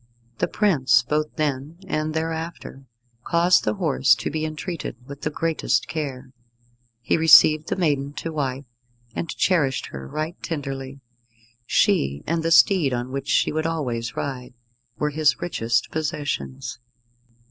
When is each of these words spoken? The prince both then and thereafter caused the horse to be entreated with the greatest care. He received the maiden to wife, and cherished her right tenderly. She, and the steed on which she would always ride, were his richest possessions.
The 0.39 0.47
prince 0.47 1.03
both 1.03 1.35
then 1.35 1.77
and 1.87 2.15
thereafter 2.15 2.87
caused 3.23 3.65
the 3.65 3.75
horse 3.75 4.15
to 4.15 4.31
be 4.31 4.45
entreated 4.45 4.95
with 5.05 5.21
the 5.21 5.29
greatest 5.29 5.87
care. 5.87 6.31
He 7.01 7.17
received 7.17 7.67
the 7.67 7.75
maiden 7.75 8.11
to 8.13 8.31
wife, 8.33 8.65
and 9.13 9.29
cherished 9.29 9.89
her 9.91 10.07
right 10.07 10.41
tenderly. 10.41 11.01
She, 11.67 12.23
and 12.25 12.41
the 12.41 12.49
steed 12.49 12.95
on 12.95 13.11
which 13.11 13.27
she 13.29 13.51
would 13.51 13.67
always 13.67 14.15
ride, 14.17 14.55
were 14.97 15.11
his 15.11 15.39
richest 15.39 15.91
possessions. 15.91 16.79